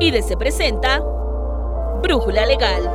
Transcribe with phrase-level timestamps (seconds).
[0.00, 1.00] y de se presenta
[2.02, 2.90] Brújula Legal.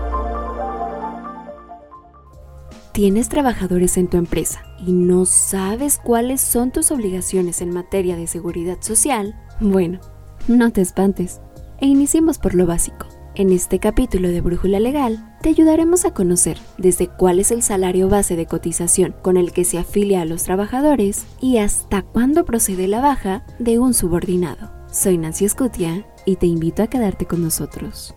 [2.92, 8.26] ¿Tienes trabajadores en tu empresa y no sabes cuáles son tus obligaciones en materia de
[8.26, 9.36] seguridad social?
[9.60, 10.00] Bueno,
[10.48, 11.42] no te espantes
[11.80, 13.06] e iniciemos por lo básico.
[13.36, 18.10] En este capítulo de Brújula Legal te ayudaremos a conocer desde cuál es el salario
[18.10, 22.88] base de cotización con el que se afilia a los trabajadores y hasta cuándo procede
[22.88, 24.72] la baja de un subordinado.
[24.90, 28.16] Soy Nancy Escutia y te invito a quedarte con nosotros.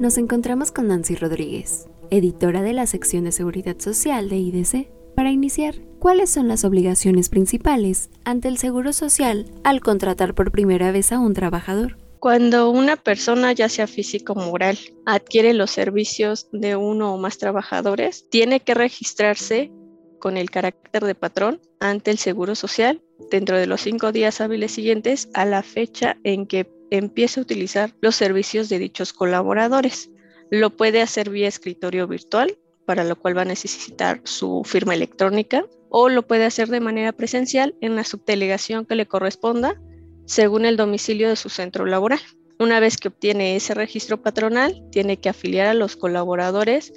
[0.00, 4.88] Nos encontramos con Nancy Rodríguez, editora de la sección de Seguridad Social de IDC.
[5.14, 10.90] Para iniciar, ¿cuáles son las obligaciones principales ante el Seguro Social al contratar por primera
[10.90, 11.98] vez a un trabajador?
[12.18, 17.38] Cuando una persona, ya sea físico o moral, adquiere los servicios de uno o más
[17.38, 19.70] trabajadores, tiene que registrarse
[20.18, 24.72] con el carácter de patrón ante el Seguro Social dentro de los cinco días hábiles
[24.72, 30.10] siguientes a la fecha en que empiece a utilizar los servicios de dichos colaboradores.
[30.50, 35.64] Lo puede hacer vía escritorio virtual, para lo cual va a necesitar su firma electrónica,
[35.88, 39.80] o lo puede hacer de manera presencial en la subdelegación que le corresponda
[40.24, 42.20] según el domicilio de su centro laboral.
[42.58, 46.92] Una vez que obtiene ese registro patronal, tiene que afiliar a los colaboradores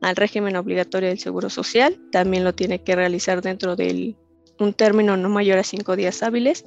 [0.00, 1.98] al régimen obligatorio del Seguro Social.
[2.10, 4.16] También lo tiene que realizar dentro de
[4.58, 6.64] un término no mayor a cinco días hábiles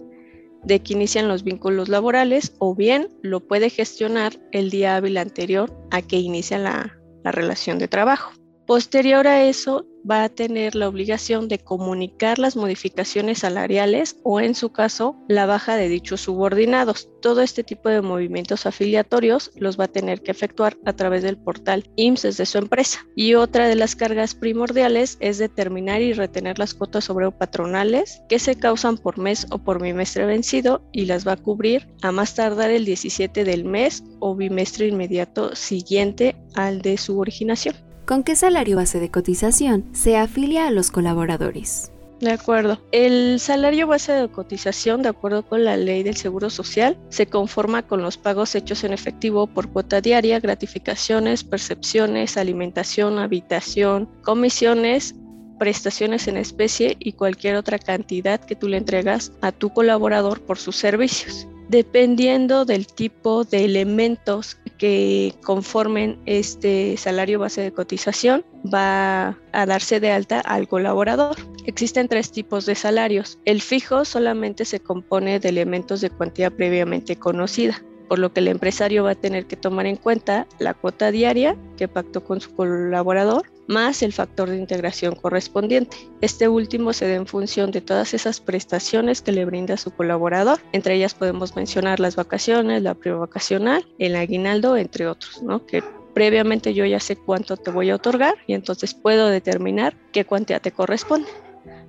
[0.68, 5.73] de que inician los vínculos laborales o bien lo puede gestionar el día hábil anterior
[5.92, 8.34] a que inicia la relación de trabajo.
[8.66, 14.55] Posterior a eso, va a tener la obligación de comunicar las modificaciones salariales o, en
[14.55, 17.09] su caso, la baja de dichos subordinados.
[17.22, 21.38] Todo este tipo de movimientos afiliatorios los va a tener que efectuar a través del
[21.38, 23.05] portal IMSS de su empresa.
[23.16, 28.39] Y otra de las cargas primordiales es determinar y retener las cuotas obrero patronales que
[28.39, 32.36] se causan por mes o por bimestre vencido y las va a cubrir a más
[32.36, 38.38] tardar el 17 del mes o bimestre inmediato siguiente al de su originación con qué
[38.38, 41.92] salario base de cotización se afilia a los colaboradores.
[42.21, 42.80] De acuerdo.
[42.92, 47.83] El salario base de cotización, de acuerdo con la ley del Seguro Social, se conforma
[47.83, 55.14] con los pagos hechos en efectivo por cuota diaria, gratificaciones, percepciones, alimentación, habitación, comisiones,
[55.59, 60.58] prestaciones en especie y cualquier otra cantidad que tú le entregas a tu colaborador por
[60.58, 61.45] sus servicios.
[61.70, 70.00] Dependiendo del tipo de elementos que conformen este salario base de cotización va a darse
[70.00, 71.36] de alta al colaborador.
[71.66, 73.38] Existen tres tipos de salarios.
[73.44, 78.48] El fijo solamente se compone de elementos de cuantía previamente conocida por lo que el
[78.48, 82.54] empresario va a tener que tomar en cuenta la cuota diaria que pactó con su
[82.56, 85.98] colaborador, más el factor de integración correspondiente.
[86.22, 90.60] Este último se da en función de todas esas prestaciones que le brinda su colaborador.
[90.72, 95.66] Entre ellas podemos mencionar las vacaciones, la prima vacacional, el aguinaldo, entre otros, ¿no?
[95.66, 95.83] Que
[96.14, 100.60] previamente yo ya sé cuánto te voy a otorgar y entonces puedo determinar qué cuantía
[100.60, 101.30] te corresponde.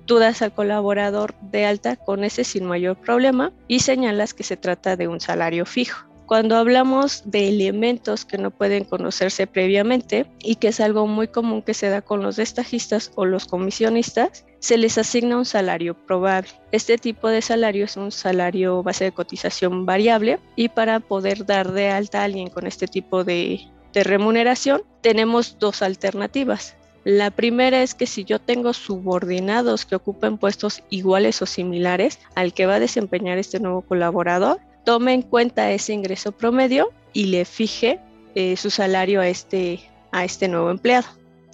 [0.05, 4.57] Tú das al colaborador de alta con ese sin mayor problema y señalas que se
[4.57, 10.57] trata de un salario fijo cuando hablamos de elementos que no pueden conocerse previamente y
[10.57, 14.77] que es algo muy común que se da con los destajistas o los comisionistas, se
[14.77, 16.51] les asigna un salario probable.
[16.71, 21.71] Este tipo de salario es un salario base de cotización variable y para poder dar
[21.71, 26.75] de alta a alguien con este tipo de, de remuneración tenemos dos alternativas.
[27.05, 32.53] La primera es que si yo tengo subordinados que ocupen puestos iguales o similares al
[32.53, 37.45] que va a desempeñar este nuevo colaborador, tome en cuenta ese ingreso promedio y le
[37.45, 37.99] fije
[38.33, 41.07] eh, su salario a este, a este nuevo empleado.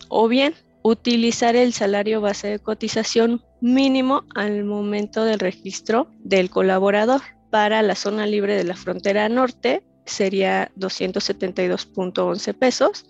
[0.08, 0.54] O bien,
[0.84, 7.24] utilizar el salario base de cotización mínimo al momento del registro del colaborador.
[7.50, 13.06] Para la zona libre de la frontera norte sería 272.11 pesos,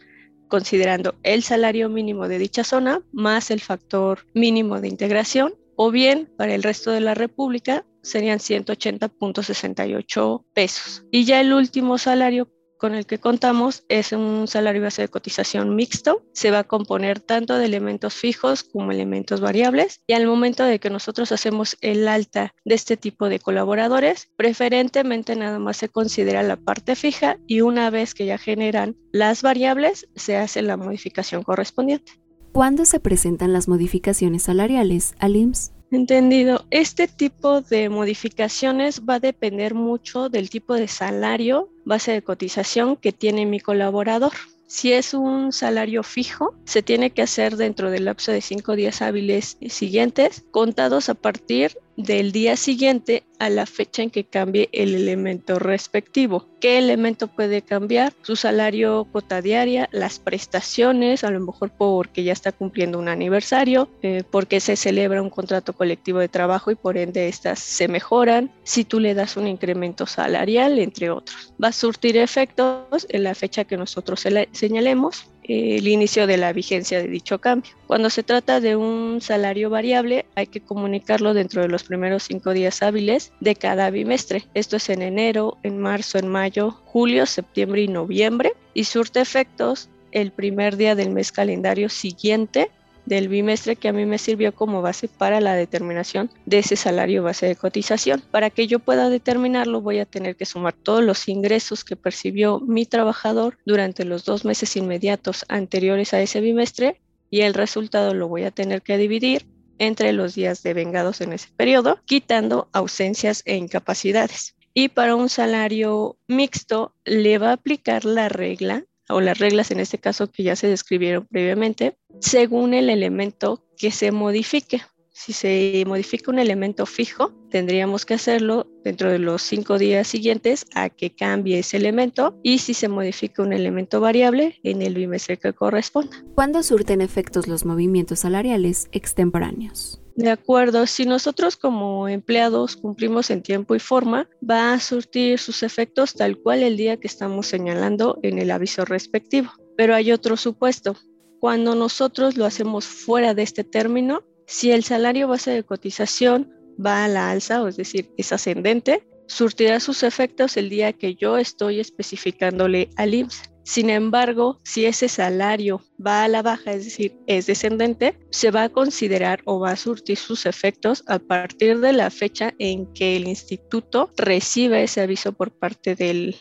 [0.47, 5.53] considerando el salario mínimo de dicha zona más el factor mínimo de integración.
[5.75, 11.03] O bien, para el resto de la República serían 180.68 pesos.
[11.11, 15.75] Y ya el último salario con el que contamos es un salario base de cotización
[15.75, 16.23] mixto.
[16.33, 20.01] Se va a componer tanto de elementos fijos como elementos variables.
[20.07, 25.35] Y al momento de que nosotros hacemos el alta de este tipo de colaboradores, preferentemente
[25.35, 30.07] nada más se considera la parte fija y una vez que ya generan las variables,
[30.15, 32.24] se hace la modificación correspondiente.
[32.55, 35.73] ¿Cuándo se presentan las modificaciones salariales al IMSS?
[35.91, 36.63] Entendido.
[36.71, 42.95] Este tipo de modificaciones va a depender mucho del tipo de salario, base de cotización
[42.95, 44.31] que tiene mi colaborador.
[44.67, 49.01] Si es un salario fijo, se tiene que hacer dentro del lapso de cinco días
[49.01, 54.95] hábiles siguientes, contados a partir del día siguiente a la fecha en que cambie el
[54.95, 56.47] elemento respectivo.
[56.59, 58.13] ¿Qué elemento puede cambiar?
[58.21, 63.89] Su salario cuota diaria, las prestaciones, a lo mejor porque ya está cumpliendo un aniversario,
[64.01, 68.51] eh, porque se celebra un contrato colectivo de trabajo y por ende estas se mejoran,
[68.63, 71.53] si tú le das un incremento salarial, entre otros.
[71.61, 76.99] Va a surtir efectos en la fecha que nosotros señalemos el inicio de la vigencia
[76.99, 77.71] de dicho cambio.
[77.87, 82.53] Cuando se trata de un salario variable, hay que comunicarlo dentro de los primeros cinco
[82.53, 84.45] días hábiles de cada bimestre.
[84.53, 88.53] Esto es en enero, en marzo, en mayo, julio, septiembre y noviembre.
[88.73, 92.71] Y surte efectos el primer día del mes calendario siguiente
[93.05, 97.23] del bimestre que a mí me sirvió como base para la determinación de ese salario
[97.23, 98.21] base de cotización.
[98.31, 102.59] Para que yo pueda determinarlo voy a tener que sumar todos los ingresos que percibió
[102.59, 108.27] mi trabajador durante los dos meses inmediatos anteriores a ese bimestre y el resultado lo
[108.27, 109.45] voy a tener que dividir
[109.77, 114.55] entre los días de vengados en ese periodo, quitando ausencias e incapacidades.
[114.73, 119.79] Y para un salario mixto le va a aplicar la regla o las reglas en
[119.79, 124.81] este caso que ya se describieron previamente, según el elemento que se modifique.
[125.11, 130.65] Si se modifica un elemento fijo, tendríamos que hacerlo dentro de los cinco días siguientes
[130.75, 135.37] a que cambie ese elemento y si se modifica un elemento variable en el bimestre
[135.37, 136.21] que corresponda.
[136.35, 140.01] ¿Cuándo surten efectos los movimientos salariales extemporáneos?
[140.15, 145.61] De acuerdo, si nosotros como empleados cumplimos en tiempo y forma, va a surtir sus
[145.61, 149.51] efectos tal cual el día que estamos señalando en el aviso respectivo.
[149.75, 150.95] Pero hay otro supuesto.
[151.41, 156.53] Cuando nosotros lo hacemos fuera de este término, si el salario base de cotización
[156.83, 161.15] va a la alza, o es decir, es ascendente, surtirá sus efectos el día que
[161.15, 163.54] yo estoy especificándole al IMSS.
[163.65, 168.63] Sin embargo, si ese salario va a la baja, es decir, es descendente, se va
[168.63, 173.15] a considerar o va a surtir sus efectos a partir de la fecha en que
[173.15, 176.35] el instituto recibe ese aviso por parte del,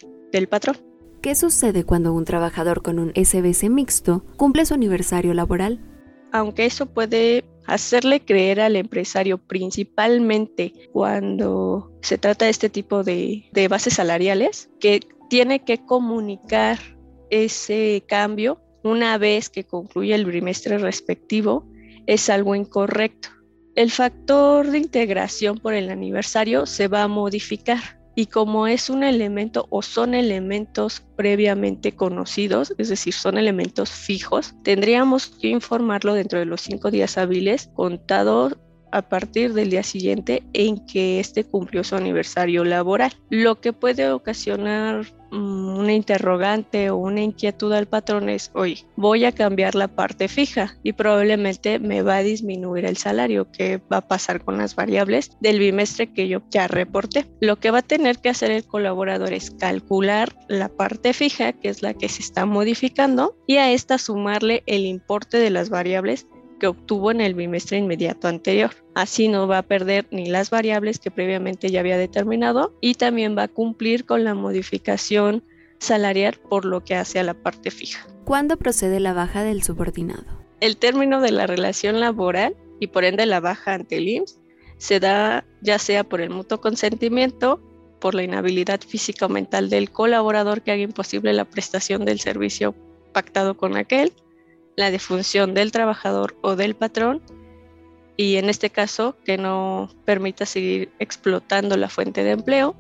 [0.51, 0.77] patrón.
[1.23, 5.81] ¿Qué sucede cuando un trabajador con un SBC mixto cumple su aniversario laboral?
[6.31, 13.49] Aunque eso puede hacerle creer al empresario, principalmente cuando se trata de este tipo de,
[13.53, 15.01] de bases salariales, que
[15.31, 16.94] tiene que comunicar
[17.35, 21.67] ese cambio una vez que concluye el trimestre respectivo
[22.07, 23.31] es algo incorrecto.
[23.75, 29.03] El factor de integración por el aniversario se va a modificar y como es un
[29.03, 36.39] elemento o son elementos previamente conocidos, es decir, son elementos fijos, tendríamos que informarlo dentro
[36.39, 38.57] de los cinco días hábiles contados
[38.95, 44.09] a partir del día siguiente en que éste cumplió su aniversario laboral, lo que puede
[44.09, 49.89] ocasionar mm, una interrogante o una inquietud al patrón es, oye, voy a cambiar la
[49.89, 54.59] parte fija y probablemente me va a disminuir el salario, que va a pasar con
[54.59, 57.27] las variables del bimestre que yo ya reporté.
[57.41, 61.69] Lo que va a tener que hacer el colaborador es calcular la parte fija, que
[61.69, 66.29] es la que se está modificando, y a esta sumarle el importe de las variables
[66.61, 68.84] que obtuvo en el bimestre inmediato anterior.
[68.95, 73.37] Así no va a perder ni las variables que previamente ya había determinado y también
[73.37, 75.43] va a cumplir con la modificación
[75.79, 78.07] salarial por lo que hace a la parte fija.
[78.25, 80.25] ¿Cuándo procede la baja del subordinado?
[80.61, 84.39] El término de la relación laboral y por ende la baja ante el IMSS
[84.79, 87.61] se da ya sea por el mutuo consentimiento,
[88.01, 92.75] por la inhabilidad física o mental del colaborador que haga imposible la prestación del servicio
[93.13, 94.13] pactado con aquel,
[94.77, 97.23] la defunción del trabajador o del patrón
[98.17, 102.75] y en este caso que no permita seguir explotando la fuente de empleo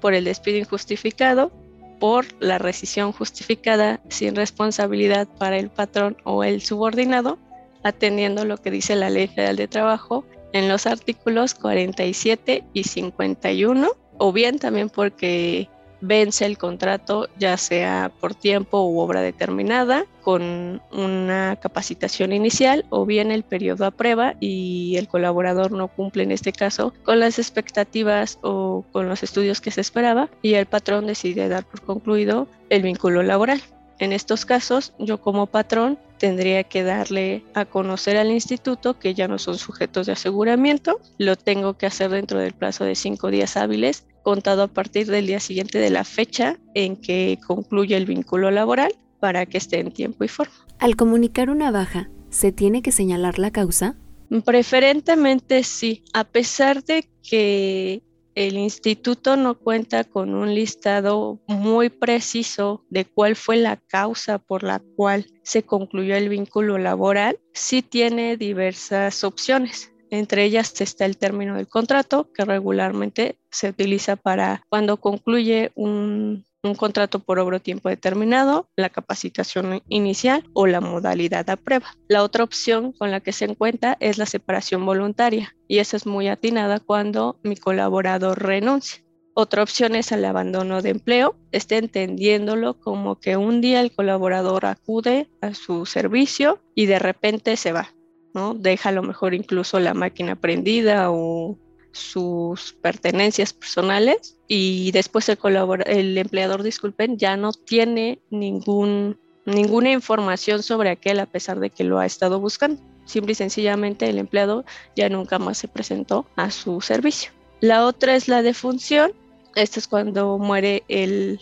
[0.00, 1.50] por el despido injustificado,
[1.98, 7.38] por la rescisión justificada sin responsabilidad para el patrón o el subordinado,
[7.82, 13.90] atendiendo lo que dice la Ley Federal de Trabajo en los artículos 47 y 51,
[14.18, 15.68] o bien también porque
[16.00, 23.06] vence el contrato ya sea por tiempo u obra determinada con una capacitación inicial o
[23.06, 27.38] bien el periodo a prueba y el colaborador no cumple en este caso con las
[27.38, 32.46] expectativas o con los estudios que se esperaba y el patrón decide dar por concluido
[32.68, 33.62] el vínculo laboral.
[33.98, 39.26] En estos casos, yo como patrón tendría que darle a conocer al instituto que ya
[39.26, 41.00] no son sujetos de aseguramiento.
[41.18, 45.26] Lo tengo que hacer dentro del plazo de cinco días hábiles, contado a partir del
[45.26, 49.90] día siguiente de la fecha en que concluye el vínculo laboral para que esté en
[49.90, 50.52] tiempo y forma.
[50.78, 53.96] Al comunicar una baja, ¿se tiene que señalar la causa?
[54.44, 58.02] Preferentemente sí, a pesar de que
[58.34, 64.62] el instituto no cuenta con un listado muy preciso de cuál fue la causa por
[64.62, 69.90] la cual se concluyó el vínculo laboral, sí tiene diversas opciones.
[70.10, 76.44] Entre ellas está el término del contrato, que regularmente se utiliza para cuando concluye un,
[76.76, 81.94] contrato por obro tiempo determinado, la capacitación inicial o la modalidad a prueba.
[82.08, 86.06] La otra opción con la que se encuentra es la separación voluntaria y esa es
[86.06, 89.02] muy atinada cuando mi colaborador renuncia.
[89.40, 94.66] Otra opción es el abandono de empleo, esté entendiéndolo como que un día el colaborador
[94.66, 97.94] acude a su servicio y de repente se va,
[98.34, 98.54] ¿no?
[98.54, 101.56] Deja a lo mejor incluso la máquina prendida o
[101.92, 105.38] sus pertenencias personales y después el,
[105.86, 111.84] el empleador, disculpen, ya no tiene ningún, ninguna información sobre aquel a pesar de que
[111.84, 112.80] lo ha estado buscando.
[113.04, 117.32] Simple y sencillamente el empleado ya nunca más se presentó a su servicio.
[117.60, 119.12] La otra es la defunción,
[119.54, 121.40] esto es cuando muere el,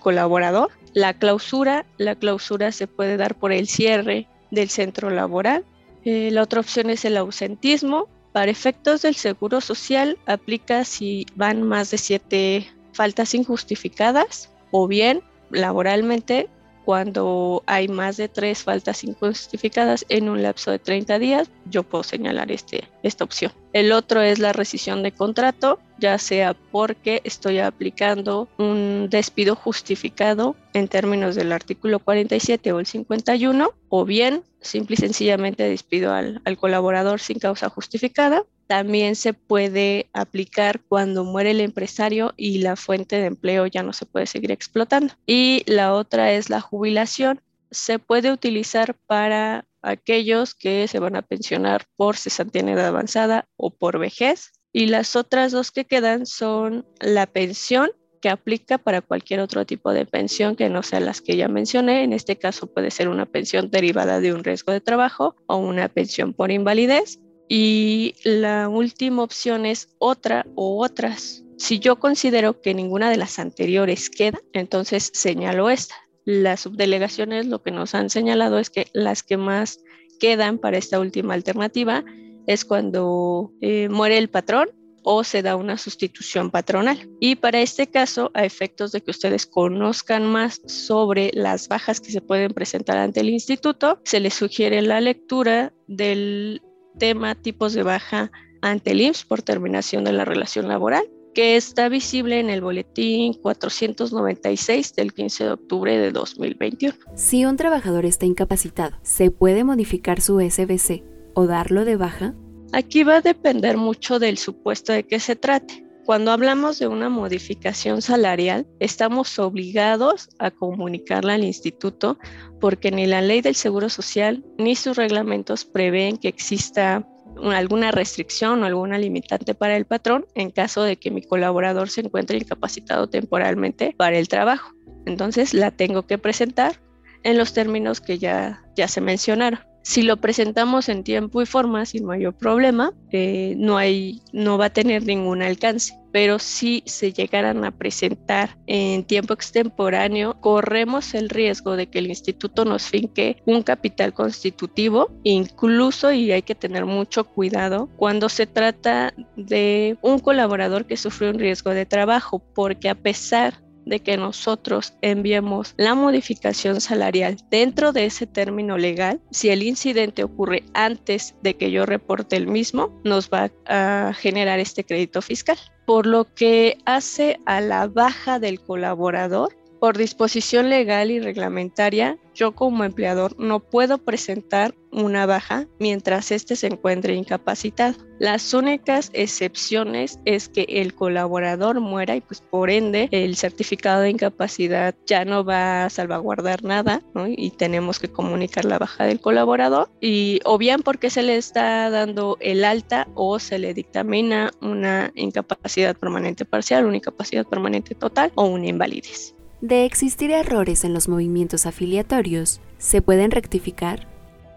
[0.00, 0.70] colaborador.
[0.94, 5.64] La clausura, la clausura se puede dar por el cierre del centro laboral.
[6.04, 8.08] Eh, la otra opción es el ausentismo.
[8.32, 15.22] Para efectos del seguro social aplica si van más de siete faltas injustificadas o bien
[15.50, 16.48] laboralmente
[16.84, 22.02] cuando hay más de tres faltas injustificadas en un lapso de 30 días, yo puedo
[22.02, 23.52] señalar este, esta opción.
[23.72, 30.56] El otro es la rescisión de contrato, ya sea porque estoy aplicando un despido justificado
[30.74, 36.42] en términos del artículo 47 o el 51, o bien simple y sencillamente despido al,
[36.58, 43.16] colaborador sin causa justificada, también se puede aplicar cuando muere el empresario y la fuente
[43.16, 45.14] de empleo ya no se puede seguir explotando.
[45.24, 47.40] Y la otra es la jubilación.
[47.70, 53.46] Se puede utilizar para aquellos que se van a pensionar por cesantía en edad avanzada
[53.56, 54.52] o por vejez.
[54.72, 57.90] Y las otras dos que quedan son la pensión
[58.22, 62.04] que aplica para cualquier otro tipo de pensión que no sea las que ya mencioné.
[62.04, 65.88] En este caso puede ser una pensión derivada de un riesgo de trabajo o una
[65.88, 67.18] pensión por invalidez.
[67.48, 71.44] Y la última opción es otra o otras.
[71.58, 75.96] Si yo considero que ninguna de las anteriores queda, entonces señalo esta.
[76.24, 79.80] Las subdelegaciones lo que nos han señalado es que las que más
[80.20, 82.04] quedan para esta última alternativa
[82.46, 84.68] es cuando eh, muere el patrón
[85.02, 87.08] o se da una sustitución patronal.
[87.20, 92.10] Y para este caso, a efectos de que ustedes conozcan más sobre las bajas que
[92.10, 96.62] se pueden presentar ante el instituto, se les sugiere la lectura del
[96.98, 98.30] tema tipos de baja
[98.60, 103.34] ante el IMSS por terminación de la relación laboral, que está visible en el boletín
[103.34, 106.94] 496 del 15 de octubre de 2021.
[107.16, 112.34] Si un trabajador está incapacitado, ¿se puede modificar su SBC o darlo de baja?
[112.72, 115.86] Aquí va a depender mucho del supuesto de que se trate.
[116.04, 122.18] Cuando hablamos de una modificación salarial, estamos obligados a comunicarla al instituto
[122.60, 128.62] porque ni la ley del Seguro Social ni sus reglamentos prevén que exista alguna restricción
[128.62, 133.08] o alguna limitante para el patrón en caso de que mi colaborador se encuentre incapacitado
[133.08, 134.74] temporalmente para el trabajo.
[135.06, 136.80] Entonces la tengo que presentar
[137.22, 139.60] en los términos que ya, ya se mencionaron.
[139.82, 144.66] Si lo presentamos en tiempo y forma sin mayor problema, eh, no, hay, no va
[144.66, 145.94] a tener ningún alcance.
[146.12, 152.08] Pero si se llegaran a presentar en tiempo extemporáneo, corremos el riesgo de que el
[152.08, 158.46] instituto nos finque un capital constitutivo, incluso, y hay que tener mucho cuidado, cuando se
[158.46, 164.16] trata de un colaborador que sufre un riesgo de trabajo, porque a pesar de que
[164.16, 171.34] nosotros enviemos la modificación salarial dentro de ese término legal, si el incidente ocurre antes
[171.42, 175.58] de que yo reporte el mismo, nos va a generar este crédito fiscal.
[175.86, 182.52] Por lo que hace a la baja del colaborador, por disposición legal y reglamentaria, yo
[182.52, 187.96] como empleador no puedo presentar una baja mientras éste se encuentre incapacitado.
[188.20, 194.10] Las únicas excepciones es que el colaborador muera y pues por ende el certificado de
[194.10, 197.02] incapacidad ya no va a salvaguardar nada
[197.36, 201.90] y tenemos que comunicar la baja del colaborador y o bien porque se le está
[201.90, 208.30] dando el alta o se le dictamina una incapacidad permanente parcial, una incapacidad permanente total
[208.36, 209.34] o una invalidez.
[209.62, 214.08] De existir errores en los movimientos afiliatorios, ¿se pueden rectificar?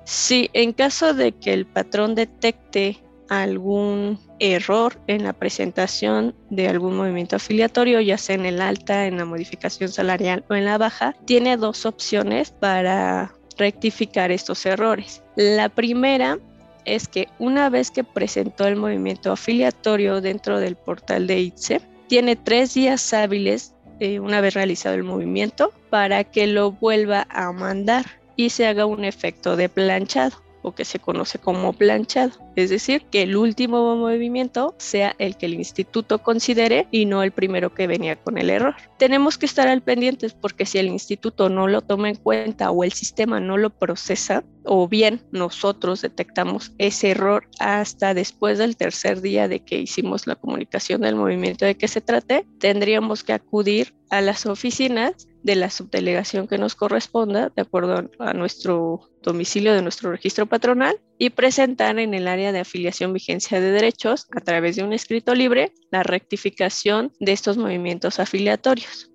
[0.04, 2.98] Sí, en caso de que el patrón detecte
[3.30, 9.20] algún error en la presentación de algún movimiento afiliatorio, ya sea en el alta, en
[9.20, 15.22] la modificación salarial o en la baja, tiene dos opciones para rectificar estos errores.
[15.36, 16.40] La primera
[16.84, 22.36] es que una vez que presentó el movimiento afiliatorio dentro del portal de ITSE, tiene
[22.36, 28.06] tres días hábiles eh, una vez realizado el movimiento para que lo vuelva a mandar
[28.36, 30.45] y se haga un efecto de planchado.
[30.66, 35.46] O que se conoce como planchado, es decir, que el último movimiento sea el que
[35.46, 38.76] el instituto considere y no el primero que venía con el error.
[38.98, 42.84] Tenemos que estar al pendiente porque si el instituto no lo toma en cuenta o
[42.84, 49.22] el sistema no lo procesa, o bien nosotros detectamos ese error hasta después del tercer
[49.22, 53.94] día de que hicimos la comunicación del movimiento de que se trate, tendríamos que acudir
[54.10, 59.84] a las oficinas de la subdelegación que nos corresponda, de acuerdo a nuestro domicilio de
[59.84, 64.76] nuestro registro patronal, y presentar en el área de afiliación vigencia de derechos, a través
[64.76, 69.12] de un escrito libre, la rectificación de estos movimientos afiliatorios.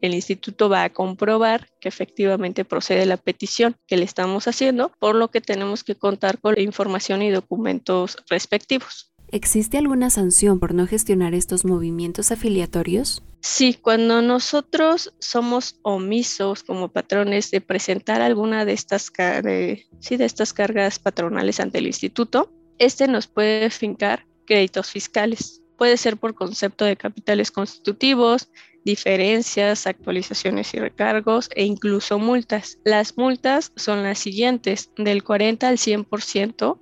[0.00, 5.16] El instituto va a comprobar que efectivamente procede la petición que le estamos haciendo, por
[5.16, 9.11] lo que tenemos que contar con información y documentos respectivos.
[9.32, 13.22] ¿Existe alguna sanción por no gestionar estos movimientos afiliatorios?
[13.40, 20.98] Sí, cuando nosotros somos omisos como patrones de presentar alguna de estas, de, estas cargas
[20.98, 25.62] patronales ante el instituto, este nos puede fincar créditos fiscales.
[25.78, 28.50] Puede ser por concepto de capitales constitutivos,
[28.84, 32.78] diferencias, actualizaciones y recargos e incluso multas.
[32.84, 36.81] Las multas son las siguientes, del 40 al 100%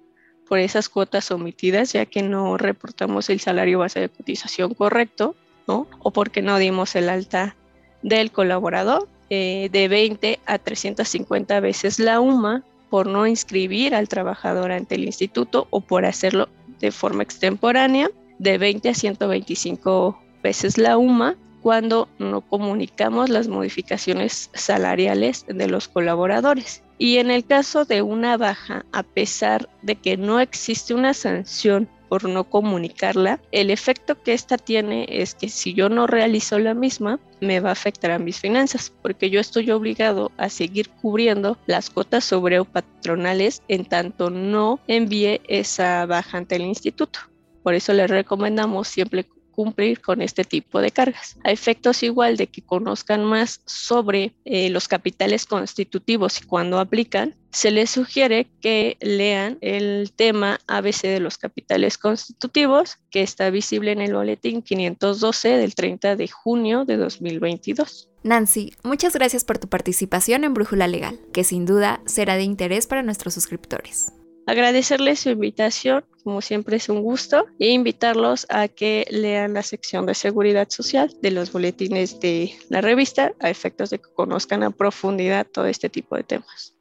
[0.50, 5.36] por esas cuotas omitidas, ya que no reportamos el salario base de cotización correcto,
[5.68, 5.86] ¿no?
[6.00, 7.54] O porque no dimos el alta
[8.02, 14.72] del colaborador, eh, de 20 a 350 veces la UMA por no inscribir al trabajador
[14.72, 16.48] ante el instituto o por hacerlo
[16.80, 24.50] de forma extemporánea, de 20 a 125 veces la UMA cuando no comunicamos las modificaciones
[24.52, 26.82] salariales de los colaboradores.
[27.02, 31.88] Y en el caso de una baja, a pesar de que no existe una sanción
[32.10, 36.74] por no comunicarla, el efecto que esta tiene es que si yo no realizo la
[36.74, 41.56] misma, me va a afectar a mis finanzas, porque yo estoy obligado a seguir cubriendo
[41.64, 47.20] las cuotas sobre o patronales en tanto no envíe esa baja ante el instituto.
[47.62, 51.36] Por eso les recomendamos siempre cumplir con este tipo de cargas.
[51.44, 57.34] A efectos igual de que conozcan más sobre eh, los capitales constitutivos y cuando aplican,
[57.50, 63.92] se les sugiere que lean el tema ABC de los capitales constitutivos que está visible
[63.92, 68.08] en el boletín 512 del 30 de junio de 2022.
[68.22, 72.86] Nancy, muchas gracias por tu participación en Brújula Legal, que sin duda será de interés
[72.86, 74.12] para nuestros suscriptores
[74.50, 80.06] agradecerles su invitación, como siempre es un gusto, e invitarlos a que lean la sección
[80.06, 84.70] de seguridad social de los boletines de la revista a efectos de que conozcan a
[84.70, 86.74] profundidad todo este tipo de temas.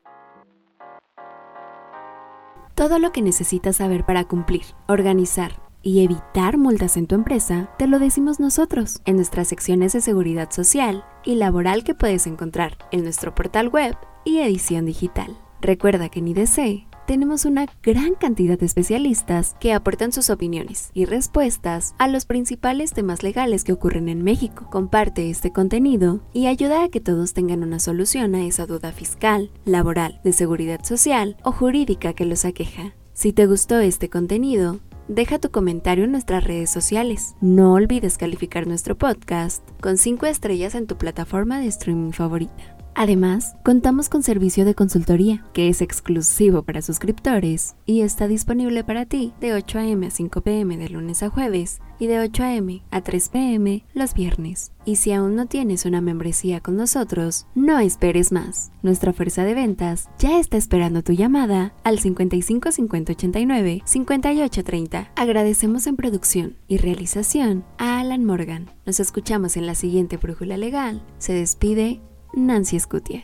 [2.75, 7.87] Todo lo que necesitas saber para cumplir, organizar y evitar multas en tu empresa, te
[7.87, 13.03] lo decimos nosotros en nuestras secciones de seguridad social y laboral que puedes encontrar en
[13.03, 15.37] nuestro portal web y edición digital.
[15.61, 21.05] Recuerda que ni IDC tenemos una gran cantidad de especialistas que aportan sus opiniones y
[21.05, 24.67] respuestas a los principales temas legales que ocurren en México.
[24.69, 29.49] Comparte este contenido y ayuda a que todos tengan una solución a esa duda fiscal,
[29.65, 32.93] laboral, de seguridad social o jurídica que los aqueja.
[33.13, 37.33] Si te gustó este contenido, deja tu comentario en nuestras redes sociales.
[37.41, 42.78] No olvides calificar nuestro podcast con 5 estrellas en tu plataforma de streaming favorita.
[42.95, 49.05] Además, contamos con servicio de consultoría, que es exclusivo para suscriptores y está disponible para
[49.05, 50.07] ti de 8 a.m.
[50.07, 50.77] a 5 p.m.
[50.77, 52.83] de lunes a jueves y de 8 a.m.
[52.91, 53.85] a 3 p.m.
[53.93, 54.71] los viernes.
[54.85, 58.71] Y si aún no tienes una membresía con nosotros, no esperes más.
[58.81, 65.11] Nuestra fuerza de ventas ya está esperando tu llamada al 55 50 89 58 30.
[65.15, 68.71] Agradecemos en producción y realización a Alan Morgan.
[68.85, 71.03] Nos escuchamos en la siguiente brújula legal.
[71.19, 72.01] Se despide
[72.33, 73.23] Nancy Scutia.